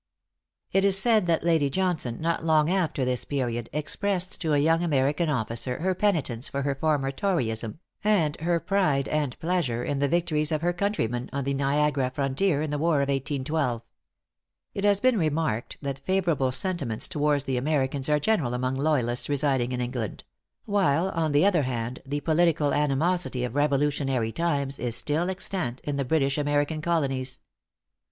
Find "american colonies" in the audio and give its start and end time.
26.39-27.39